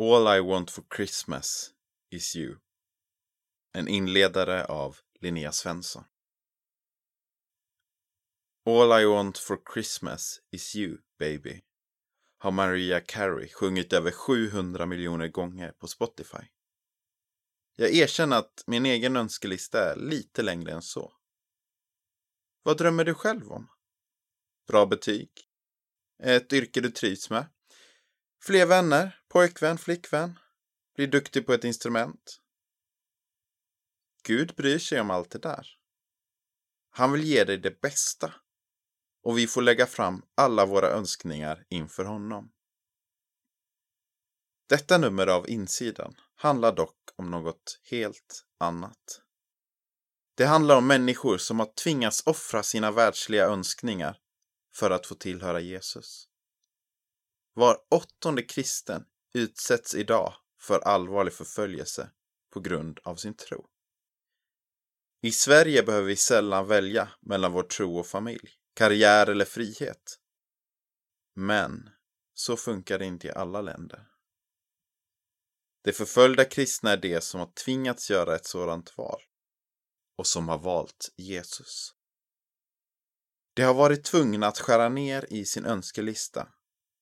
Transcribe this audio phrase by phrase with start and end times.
[0.00, 1.70] All I want for Christmas
[2.10, 2.56] is you.
[3.72, 6.04] En inledare av Linnea Svensson.
[8.66, 11.62] All I want for Christmas is you, baby.
[12.38, 16.46] Har Maria Carey sjungit över 700 miljoner gånger på Spotify.
[17.76, 21.12] Jag erkänner att min egen önskelista är lite längre än så.
[22.62, 23.70] Vad drömmer du själv om?
[24.68, 25.30] Bra betyg?
[26.22, 27.46] Ett yrke du trivs med?
[28.42, 29.17] Fler vänner?
[29.28, 29.78] Pojkvän?
[29.78, 30.38] Flickvän?
[30.94, 32.40] Bli duktig på ett instrument?
[34.22, 35.66] Gud bryr sig om allt det där.
[36.90, 38.34] Han vill ge dig det bästa.
[39.22, 42.52] Och vi får lägga fram alla våra önskningar inför honom.
[44.68, 49.22] Detta nummer av Insidan handlar dock om något helt annat.
[50.34, 54.18] Det handlar om människor som har tvingats offra sina världsliga önskningar
[54.74, 56.28] för att få tillhöra Jesus.
[57.54, 59.04] Var åttonde kristen
[59.34, 62.10] utsätts idag för allvarlig förföljelse
[62.50, 63.68] på grund av sin tro.
[65.22, 70.18] I Sverige behöver vi sällan välja mellan vår tro och familj, karriär eller frihet.
[71.34, 71.90] Men
[72.34, 74.06] så funkar det inte i alla länder.
[75.84, 79.20] De förföljda kristna är de som har tvingats göra ett sådant val
[80.16, 81.94] och som har valt Jesus.
[83.54, 86.48] De har varit tvungna att skära ner i sin önskelista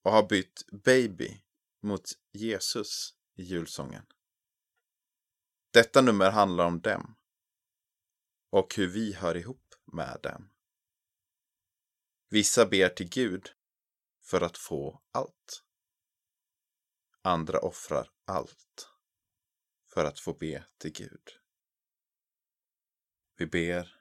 [0.03, 1.41] och har bytt baby
[1.87, 4.05] mot Jesus i julsången.
[5.71, 7.15] Detta nummer handlar om dem
[8.49, 10.49] och hur vi hör ihop med dem.
[12.29, 13.49] Vissa ber till Gud
[14.21, 15.63] för att få allt.
[17.21, 18.89] Andra offrar allt
[19.93, 21.29] för att få be till Gud.
[23.35, 23.93] Vi ber.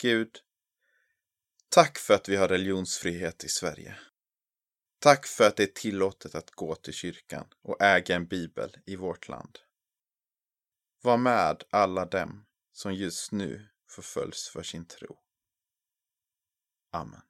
[0.00, 0.38] Gud,
[1.68, 3.98] tack för att vi har religionsfrihet i Sverige.
[5.00, 8.96] Tack för att det är tillåtet att gå till kyrkan och äga en bibel i
[8.96, 9.58] vårt land.
[11.02, 15.18] Var med alla dem som just nu förföljs för sin tro.
[16.90, 17.27] Amen.